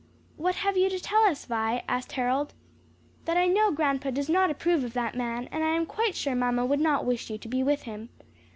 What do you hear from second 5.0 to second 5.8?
man, and I